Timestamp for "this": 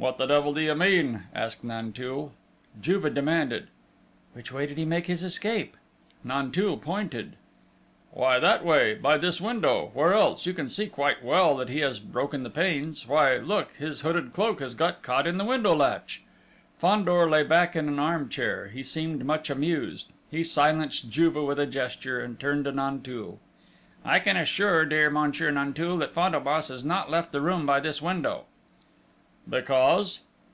9.18-9.42, 27.80-28.00